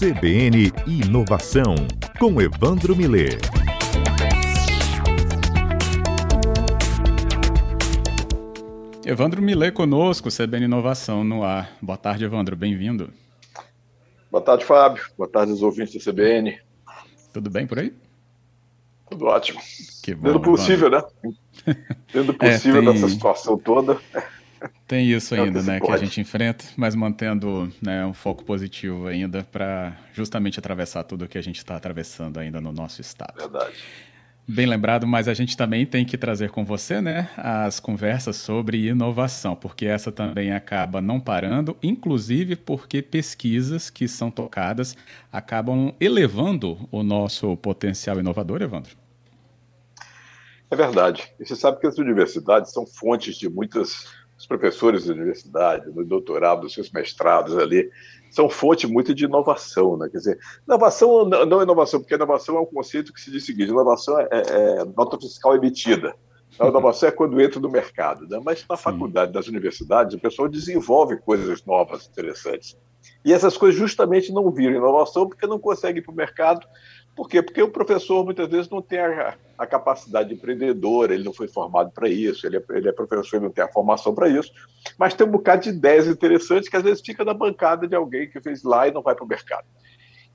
[0.00, 1.74] CBN Inovação,
[2.18, 3.38] com Evandro Miller.
[9.04, 11.76] Evandro Miller conosco, CBN Inovação no ar.
[11.82, 13.10] Boa tarde, Evandro, bem-vindo.
[14.30, 15.04] Boa tarde, Fábio.
[15.18, 16.58] Boa tarde aos ouvintes da CBN.
[17.34, 17.92] Tudo bem por aí?
[19.10, 19.60] Tudo ótimo.
[20.02, 21.02] Que bom, Dentro possível, né?
[22.10, 22.94] Dentro possível é, tem...
[22.94, 24.00] nessa situação toda.
[24.86, 29.06] Tem isso é ainda, né, que a gente enfrenta, mas mantendo né, um foco positivo
[29.06, 33.38] ainda para justamente atravessar tudo o que a gente está atravessando ainda no nosso estado.
[33.38, 33.74] Verdade.
[34.46, 38.88] Bem lembrado, mas a gente também tem que trazer com você, né, as conversas sobre
[38.88, 44.96] inovação, porque essa também acaba não parando, inclusive porque pesquisas que são tocadas
[45.32, 48.96] acabam elevando o nosso potencial inovador, Evandro.
[50.68, 51.32] É verdade.
[51.38, 54.06] E você sabe que as universidades são fontes de muitas
[54.40, 57.90] os professores da universidade, do doutorado, dos seus mestrados ali,
[58.30, 60.08] são fonte muito de inovação, né?
[60.08, 63.46] Quer dizer, inovação não é inovação, porque inovação é um conceito que se diz o
[63.46, 66.14] seguinte: inovação é, é nota fiscal emitida.
[66.58, 68.40] A inovação é quando entra no mercado, né?
[68.42, 72.76] mas na faculdade, nas universidades, o pessoal desenvolve coisas novas, interessantes.
[73.24, 76.66] E essas coisas justamente não viram inovação porque não conseguem ir para o mercado
[77.14, 77.42] por quê?
[77.42, 81.90] Porque o professor muitas vezes não tem a, a capacidade empreendedora, ele não foi formado
[81.90, 84.52] para isso, ele é, ele é professor e não tem a formação para isso,
[84.98, 88.30] mas tem um bocado de ideias interessantes que às vezes fica na bancada de alguém
[88.30, 89.66] que fez lá e não vai para o mercado.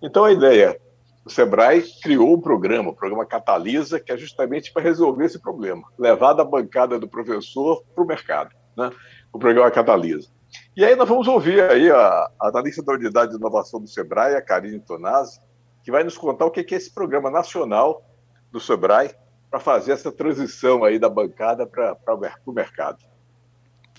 [0.01, 0.79] Então a ideia,
[1.25, 5.87] o Sebrae criou um programa, o programa Catalisa, que é justamente para resolver esse problema,
[5.97, 8.91] levar da bancada do professor para o mercado, né?
[9.33, 10.29] o programa Catalisa.
[10.77, 14.35] E aí nós vamos ouvir aí a, a analista da unidade de inovação do Sebrae,
[14.35, 15.39] a Karine Tonazzi,
[15.85, 18.03] que vai nos contar o que é esse programa nacional
[18.51, 19.11] do Sebrae
[19.51, 21.95] para fazer essa transição aí da bancada para
[22.43, 23.05] o mercado.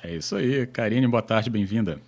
[0.02, 0.66] É isso aí.
[0.66, 2.00] Karine, boa tarde, bem-vinda.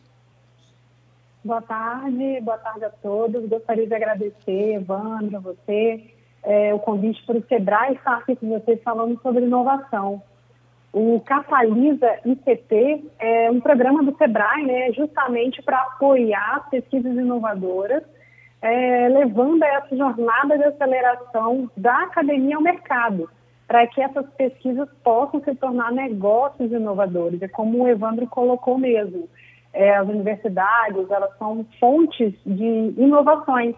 [1.45, 3.49] Boa tarde, boa tarde a todos.
[3.49, 6.11] Gostaria de agradecer, Evandro, a você,
[6.43, 10.21] é, o convite para o Sebrae estar aqui com vocês falando sobre inovação.
[10.93, 18.03] O Catalisa ICT é um programa do Sebrae, né, justamente para apoiar pesquisas inovadoras
[18.60, 23.28] é, levando essa jornada de aceleração da academia ao mercado,
[23.66, 27.41] para que essas pesquisas possam se tornar negócios inovadores.
[27.42, 29.28] É como o Evandro colocou mesmo.
[29.72, 33.74] É, as universidades, elas são fontes de inovações.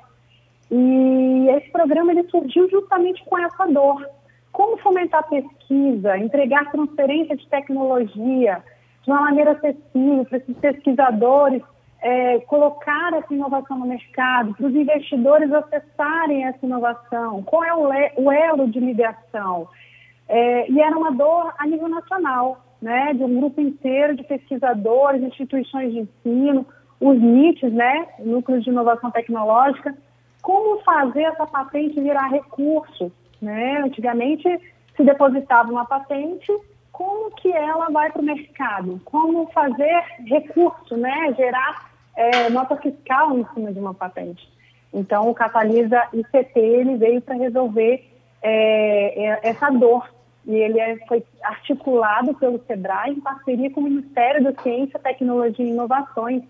[0.70, 4.08] E esse programa ele surgiu justamente com essa dor.
[4.52, 8.62] Como fomentar pesquisa, entregar transferência de tecnologia
[9.02, 11.62] de uma maneira acessível para esses pesquisadores
[12.02, 18.24] é, colocar essa inovação no mercado, para os investidores acessarem essa inovação, qual é o,
[18.24, 19.68] o elo de ligação.
[20.28, 25.22] É, e era uma dor a nível nacional, né, de um grupo inteiro de pesquisadores,
[25.22, 26.66] instituições de ensino,
[27.00, 29.94] os NITs, né, Núcleos de Inovação Tecnológica,
[30.42, 33.12] como fazer essa patente virar recurso.
[33.40, 33.82] Né?
[33.84, 34.48] Antigamente
[34.96, 36.52] se depositava uma patente,
[36.92, 39.00] como que ela vai para o mercado?
[39.04, 41.34] Como fazer recurso, né?
[41.36, 44.48] gerar é, nota fiscal em cima de uma patente.
[44.92, 48.04] Então, o Catalisa ICT ele veio para resolver
[48.42, 50.08] é, é, essa dor
[50.46, 55.64] e ele é, foi articulado pelo SEBRAE em parceria com o Ministério da Ciência, Tecnologia
[55.64, 56.42] e Inovações,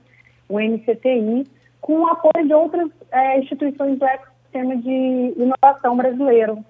[0.49, 1.47] o MCTI,
[1.81, 6.65] com o apoio de outras é, instituições do ecossistema de inovação brasileiro,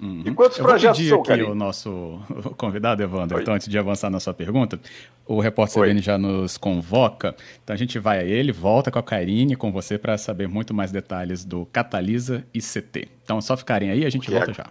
[0.00, 0.22] Uhum.
[0.24, 2.20] E quantos Eu projetos vou pedir aqui o nosso
[2.56, 3.42] convidado, Evandro, Oi.
[3.42, 4.78] então antes de avançar na sua pergunta,
[5.26, 9.02] o repórter CBN já nos convoca, então a gente vai a ele, volta com a
[9.02, 13.08] Karine, com você, para saber muito mais detalhes do Catalisa ICT.
[13.24, 14.66] Então, só ficarem aí, a gente volta já.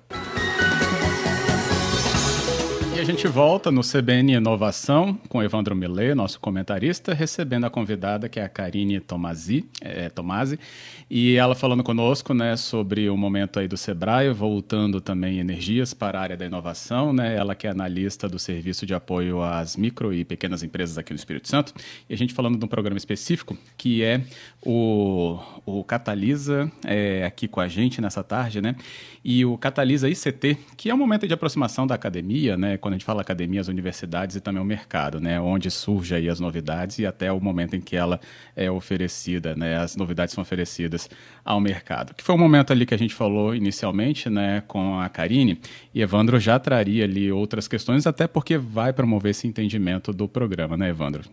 [3.06, 8.40] A gente volta no CBN Inovação com Evandro Millet, nosso comentarista, recebendo a convidada que
[8.40, 10.60] é a Karine Tomasi, é, Tomasi,
[11.08, 16.18] e ela falando conosco, né, sobre o momento aí do Sebrae, voltando também energias para
[16.18, 20.12] a área da inovação, né, ela que é analista do Serviço de Apoio às Micro
[20.12, 21.76] e Pequenas Empresas aqui no Espírito Santo,
[22.10, 24.24] e a gente falando de um programa específico que é
[24.66, 28.76] o, o Catalisa, é, aqui com a gente nessa tarde, né,
[29.24, 32.98] e o Catalisa ICT, que é um momento de aproximação da academia, né, quando a
[32.98, 36.98] gente fala academia, as universidades e também o mercado, né, onde surgem aí as novidades
[37.00, 38.20] e até o momento em que ela
[38.56, 41.10] é oferecida, né, as novidades são oferecidas
[41.44, 42.14] ao mercado.
[42.14, 45.60] Que foi um momento ali que a gente falou inicialmente, né, com a Karine,
[45.94, 50.78] e Evandro já traria ali outras questões, até porque vai promover esse entendimento do programa,
[50.78, 51.24] né, Evandro?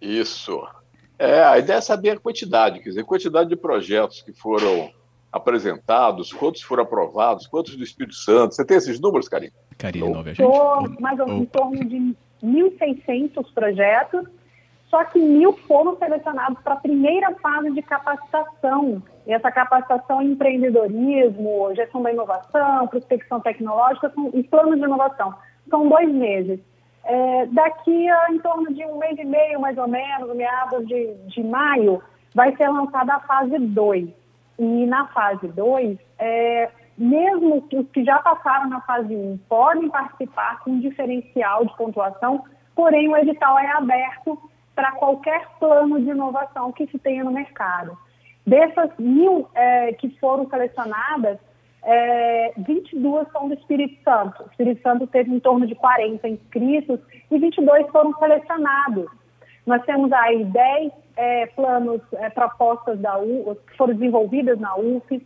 [0.00, 0.66] Isso.
[1.18, 4.90] É, a ideia é saber a quantidade, quer dizer, quantidade de projetos que foram
[5.32, 8.54] apresentados, quantos foram aprovados, quantos do Espírito Santo.
[8.54, 9.52] Você tem esses números, Karine?
[9.76, 11.00] Karine, não, a gente?
[11.00, 14.26] Mais ou menos em torno de 1.600 projetos
[14.90, 19.02] só que mil foram selecionados para a primeira fase de capacitação.
[19.26, 25.34] E essa capacitação em empreendedorismo, gestão da inovação, prospecção tecnológica e plano de inovação.
[25.68, 26.58] São dois meses.
[27.04, 31.14] É, daqui a em torno de um mês e meio, mais ou menos, meados de,
[31.26, 32.02] de maio,
[32.34, 34.08] vai ser lançada a fase 2.
[34.58, 40.60] E na fase 2, é, mesmo os que já passaram na fase 1 podem participar
[40.60, 42.44] com um diferencial de pontuação,
[42.74, 44.38] porém o edital é aberto
[44.74, 47.96] para qualquer plano de inovação que se tenha no mercado.
[48.46, 51.38] Dessas mil é, que foram selecionadas,
[51.82, 54.42] é, 22 são do Espírito Santo.
[54.42, 57.00] O Espírito Santo teve em torno de 40 inscritos
[57.30, 59.06] e 22 foram selecionados.
[59.68, 65.20] Nós temos aí 10 é, planos, é, propostas da U, que foram desenvolvidas na UFES,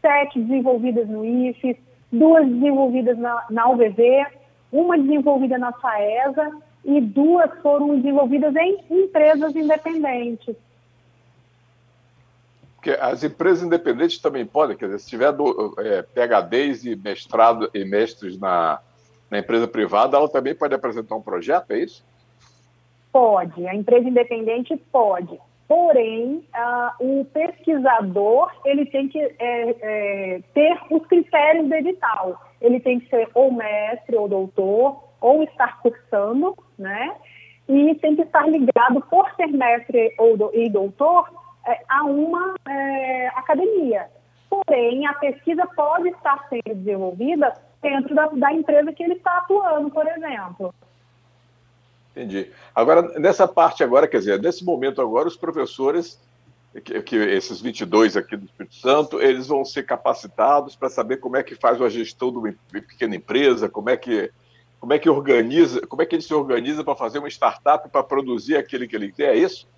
[0.00, 1.76] sete desenvolvidas no IFES,
[2.12, 4.26] duas desenvolvidas na, na UVV,
[4.70, 6.52] uma desenvolvida na FAESA
[6.84, 10.54] e duas foram desenvolvidas em empresas independentes.
[12.76, 17.68] Porque as empresas independentes também podem, quer dizer, se tiver do, é, PHDs e mestrado
[17.74, 18.78] e mestres na,
[19.28, 22.08] na empresa privada, ela também pode apresentar um projeto, é isso?
[23.12, 25.38] Pode, a empresa independente pode.
[25.66, 32.40] Porém, uh, o pesquisador ele tem que é, é, ter os critérios do edital.
[32.60, 37.14] Ele tem que ser ou mestre ou doutor, ou estar cursando, né?
[37.68, 41.30] E tem que estar ligado, por ser mestre ou do, e doutor,
[41.64, 44.08] é, a uma é, academia.
[44.48, 49.88] Porém, a pesquisa pode estar sendo desenvolvida dentro da, da empresa que ele está atuando,
[49.90, 50.74] por exemplo.
[52.10, 52.50] Entendi.
[52.74, 56.20] Agora, nessa parte agora, quer dizer, nesse momento agora, os professores,
[56.84, 61.36] que, que esses 22 aqui do Espírito Santo, eles vão ser capacitados para saber como
[61.36, 64.30] é que faz a gestão de uma pequena empresa, como é que
[64.80, 68.02] como é que organiza, como é que ele se organiza para fazer uma startup para
[68.02, 69.68] produzir aquele que ele quer, é isso?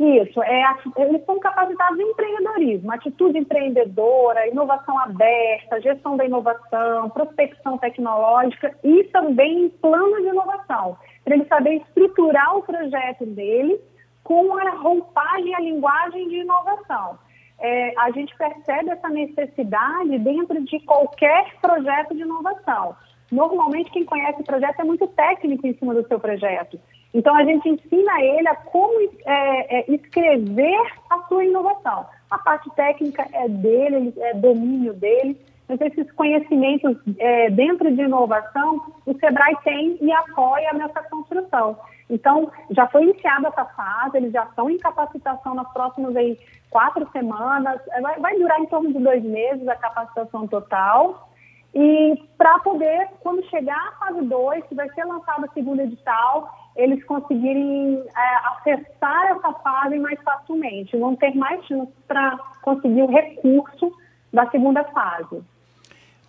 [0.00, 0.62] Isso, é,
[0.96, 9.04] eles são capacitados em empreendedorismo, atitude empreendedora, inovação aberta, gestão da inovação, prospecção tecnológica e
[9.04, 10.96] também plano de inovação,
[11.30, 13.80] para ele saber estruturar o projeto dele
[14.24, 17.18] com a roupagem, a linguagem de inovação.
[17.60, 22.96] É, a gente percebe essa necessidade dentro de qualquer projeto de inovação.
[23.30, 26.80] Normalmente, quem conhece o projeto é muito técnico em cima do seu projeto.
[27.14, 32.06] Então, a gente ensina ele a como é, é, escrever a sua inovação.
[32.28, 35.38] A parte técnica é dele, é domínio dele,
[35.70, 41.78] mas esses conhecimentos é, dentro de inovação, o SEBRAE tem e apoia nessa construção.
[42.08, 46.36] Então, já foi iniciada essa fase, eles já estão em capacitação nas próximas aí,
[46.70, 51.30] quatro semanas, vai, vai durar em torno de dois meses a capacitação total.
[51.72, 56.52] E para poder, quando chegar a fase 2, que vai ser lançado a segunda edital,
[56.74, 63.10] eles conseguirem é, acessar essa fase mais facilmente, não ter mais chance para conseguir o
[63.10, 63.92] recurso
[64.32, 65.42] da segunda fase.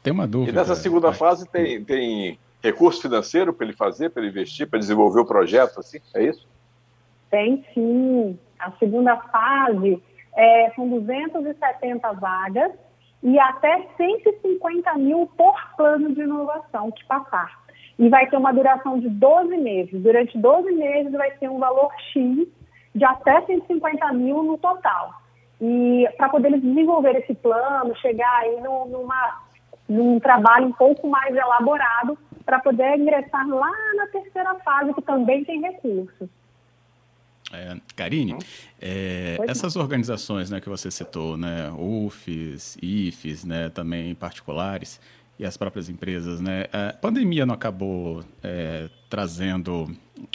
[0.03, 0.51] Tem uma dúvida.
[0.51, 1.13] E nessa segunda é.
[1.13, 5.79] fase tem, tem recurso financeiro para ele fazer, para ele investir, para desenvolver o projeto,
[5.79, 5.99] assim?
[6.13, 6.47] É isso?
[7.29, 8.37] Tem sim.
[8.59, 10.01] A segunda fase
[10.35, 12.71] é, são 270 vagas
[13.23, 17.61] e até 150 mil por plano de inovação que passar.
[17.97, 20.01] E vai ter uma duração de 12 meses.
[20.01, 22.47] Durante 12 meses vai ter um valor X
[22.93, 25.13] de até 150 mil no total.
[25.61, 29.41] E para poder desenvolver esse plano, chegar aí no, numa,
[29.91, 35.43] num trabalho um pouco mais elaborado, para poder ingressar lá na terceira fase, que também
[35.43, 36.29] tem recursos.
[37.53, 38.37] É, Karine,
[38.81, 45.01] é, essas organizações né, que você citou, né, UFES, IFES, né, também particulares,
[45.37, 49.89] e as próprias empresas, né, a pandemia não acabou é, trazendo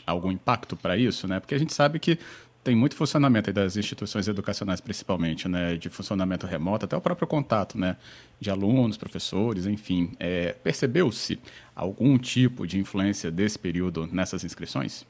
[0.07, 1.27] algum impacto para isso?
[1.27, 1.41] Né?
[1.41, 2.19] Porque a gente sabe que
[2.66, 7.78] tem muito funcionamento das instituições educacionais, principalmente, né, de funcionamento remoto, até o próprio contato
[7.78, 7.96] né,
[8.40, 10.11] de alunos, professores, enfim.
[10.18, 11.38] É, Percebeu-se
[11.76, 15.06] algum tipo de influência desse período nessas inscrições?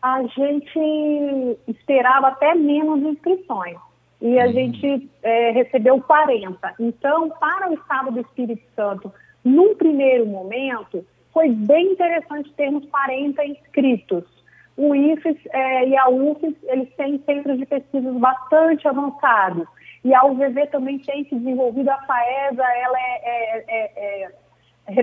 [0.00, 3.76] a gente esperava até menos inscrições
[4.20, 4.52] e a uhum.
[4.52, 6.74] gente é, recebeu 40.
[6.78, 9.12] Então, para o Estado do Espírito Santo,
[9.44, 14.37] num primeiro momento, foi bem interessante termos 40 inscritos.
[14.78, 19.68] O IFES é, e a UFES, eles têm centros de pesquisas bastante avançados.
[20.02, 24.30] E a UVV também tem se desenvolvido, a FAESA, ela é, é, é,
[24.86, 25.02] é,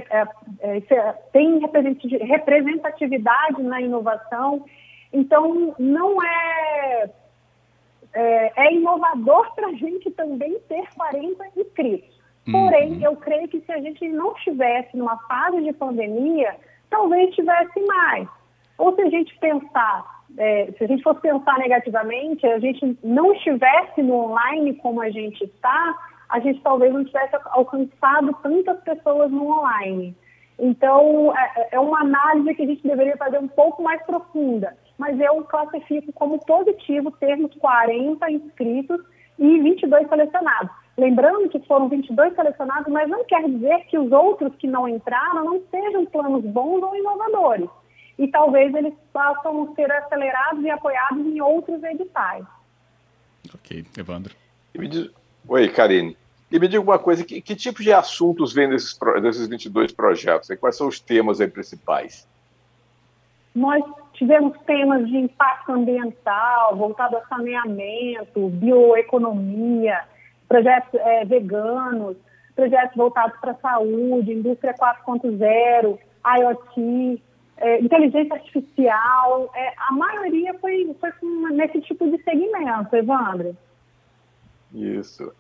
[0.78, 4.66] é tem representatividade na inovação
[5.16, 7.10] então, não é,
[8.14, 12.14] é, é inovador para a gente também ter 40 inscritos.
[12.52, 13.02] Porém, uhum.
[13.02, 16.56] eu creio que se a gente não estivesse numa fase de pandemia,
[16.90, 18.28] talvez tivesse mais.
[18.78, 23.34] Ou se a gente pensar é, se a gente fosse pensar negativamente, a gente não
[23.34, 25.96] estivesse no online como a gente está,
[26.30, 30.16] a gente talvez não tivesse alcançado tantas pessoas no online.
[30.58, 34.76] Então, é, é uma análise que a gente deveria fazer um pouco mais profunda.
[34.98, 39.02] Mas eu classifico como positivo termos 40 inscritos
[39.38, 40.72] e 22 selecionados.
[40.98, 45.44] Lembrando que foram 22 selecionados, mas não quer dizer que os outros que não entraram
[45.44, 47.70] não sejam planos bons ou inovadores.
[48.18, 52.46] E talvez eles possam ser acelerados e apoiados em outros editais.
[53.54, 54.34] Ok, Evandro.
[54.74, 55.10] Diz...
[55.48, 56.18] Oi, Karine.
[56.52, 60.50] E me diga uma coisa, que, que tipo de assuntos vem desses, desses 22 projetos?
[60.50, 62.28] E quais são os temas principais?
[63.54, 70.02] Nós tivemos temas de impacto ambiental, voltado a saneamento, bioeconomia,
[70.48, 72.18] projetos é, veganos,
[72.56, 75.98] projetos voltados para a saúde, indústria 4.0,
[76.40, 77.22] IoT,
[77.58, 79.52] é, inteligência artificial.
[79.56, 81.12] É, a maioria foi, foi
[81.52, 83.56] nesse tipo de segmento, Evandro.
[84.74, 85.32] Isso.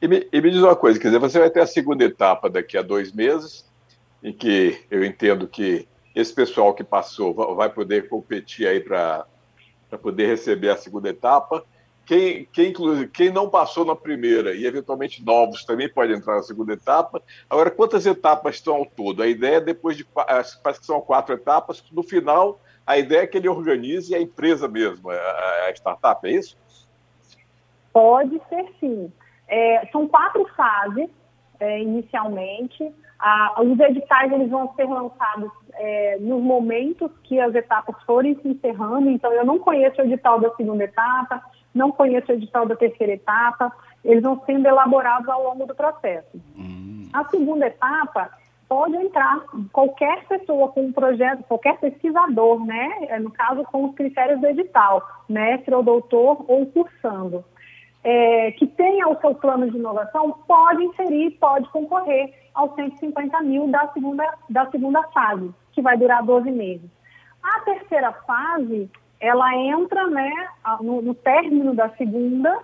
[0.00, 2.50] E me, e me diz uma coisa, quer dizer, você vai ter a segunda etapa
[2.50, 3.68] daqui a dois meses,
[4.22, 9.26] em que eu entendo que esse pessoal que passou vai poder competir aí para
[10.00, 11.64] poder receber a segunda etapa.
[12.06, 12.72] Quem, quem,
[13.12, 17.20] quem não passou na primeira e eventualmente novos também pode entrar na segunda etapa.
[17.50, 19.22] Agora, quantas etapas estão ao todo?
[19.22, 21.82] A ideia é depois de parece que são quatro etapas.
[21.90, 26.56] No final, a ideia é que ele organize a empresa mesmo, a, startup, é isso?
[27.92, 29.12] Pode ser sim.
[29.48, 31.10] É, são quatro fases
[31.58, 32.92] é, inicialmente.
[33.18, 38.48] Ah, os editais eles vão ser lançados é, nos momentos que as etapas forem se
[38.48, 39.10] encerrando.
[39.10, 41.42] Então, eu não conheço o edital da segunda etapa,
[41.74, 43.72] não conheço o edital da terceira etapa.
[44.04, 46.40] Eles vão sendo elaborados ao longo do processo.
[46.56, 47.08] Hum.
[47.12, 48.30] A segunda etapa
[48.68, 53.06] pode entrar qualquer pessoa com um projeto, qualquer pesquisador, né?
[53.08, 57.44] É, no caso, com os critérios do edital, mestre ou doutor ou cursando
[58.08, 63.66] é, que tenha o seu plano de inovação pode inserir, pode concorrer aos 150 mil
[63.66, 66.88] da segunda, da segunda fase, que vai durar 12 meses.
[67.42, 70.30] A terceira fase, ela entra né,
[70.80, 72.56] no, no término da segunda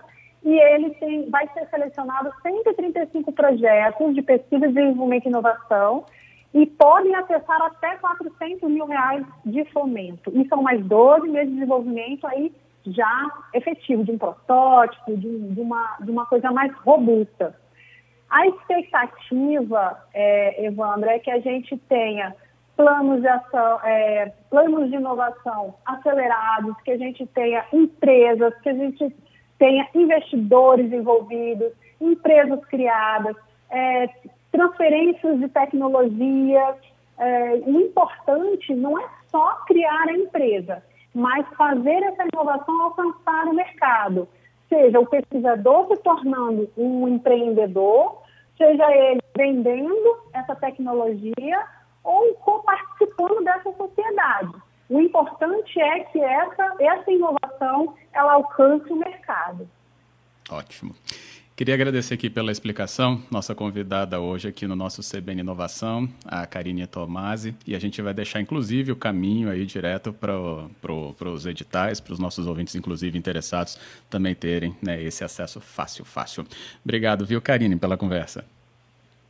[0.45, 6.05] e ele tem, vai ser selecionado 135 projetos de pesquisa, desenvolvimento e inovação
[6.53, 10.31] e podem acessar até 400 mil reais de fomento.
[10.33, 12.49] E são mais 12 meses de desenvolvimento aí
[12.85, 17.55] já efetivo, de um protótipo, de, de, uma, de uma coisa mais robusta.
[18.29, 22.35] A expectativa, é, Evandro, é que a gente tenha
[22.75, 28.73] planos de ação, é, planos de inovação acelerados, que a gente tenha empresas, que a
[28.73, 29.15] gente
[29.59, 31.71] tenha investidores envolvidos,
[32.01, 33.35] empresas criadas,
[33.69, 34.09] é,
[34.51, 36.75] transferências de tecnologia.
[37.17, 43.53] É, o importante não é só criar a empresa, mas fazer essa inovação alcançar o
[43.53, 44.27] mercado.
[44.67, 48.21] Seja o pesquisador se tornando um empreendedor,
[48.57, 51.63] seja ele vendendo essa tecnologia
[52.03, 52.33] ou
[52.65, 54.53] participando dessa sociedade.
[54.89, 59.67] O importante é que essa, essa inovação ela alcance o mercado.
[60.49, 60.93] Ótimo.
[61.55, 66.87] Queria agradecer aqui pela explicação, nossa convidada hoje aqui no nosso CBN Inovação, a Karine
[66.87, 70.33] Tomasi, e a gente vai deixar inclusive o caminho aí direto para
[70.81, 73.79] pro, os editais, para os nossos ouvintes, inclusive interessados,
[74.09, 76.43] também terem né, esse acesso fácil, fácil.
[76.83, 78.43] Obrigado, viu, Karine, pela conversa.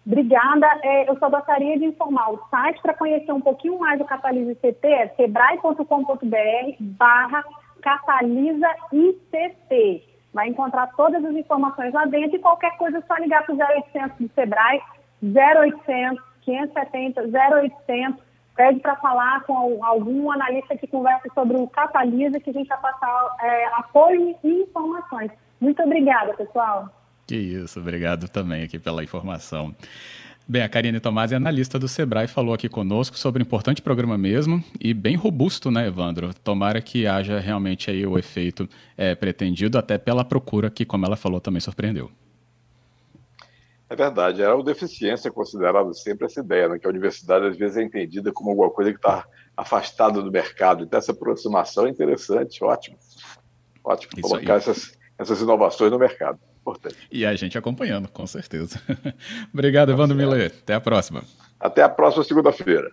[0.08, 0.66] Obrigada.
[0.82, 4.52] É, eu só gostaria de informar o site para conhecer um pouquinho mais do Catalisa
[4.54, 7.44] ICT, é sebrae.com.br barra
[7.82, 10.13] Catalisa ICT.
[10.34, 13.58] Vai encontrar todas as informações lá dentro e qualquer coisa é só ligar para o
[13.58, 14.82] 0800 do Sebrae,
[15.22, 18.24] 0800 570 0800.
[18.56, 22.80] Pede para falar com algum analista que conversa sobre o Catalisa, que a gente vai
[22.80, 25.32] passar é, apoio e informações.
[25.60, 26.88] Muito obrigada, pessoal.
[27.28, 29.74] Que isso, obrigado também aqui pela informação.
[30.46, 34.18] Bem, a Karine Tomás é analista do Sebrae, falou aqui conosco sobre um importante programa
[34.18, 36.34] mesmo e bem robusto, né, Evandro?
[36.34, 41.16] Tomara que haja realmente aí o efeito é, pretendido, até pela procura que, como ela
[41.16, 42.12] falou, também surpreendeu.
[43.90, 47.78] É verdade, era o deficiência considerada sempre essa ideia, né, que a universidade às vezes
[47.78, 50.84] é entendida como alguma coisa que está afastada do mercado.
[50.84, 52.98] Então, essa aproximação é interessante, ótimo.
[53.82, 56.96] Ótimo, Isso colocar essas, essas inovações no mercado importante.
[57.12, 58.82] E a gente acompanhando, com certeza.
[59.54, 60.56] Obrigado, Evandro Millet.
[60.64, 61.24] Até a próxima.
[61.60, 62.92] Até a próxima segunda-feira.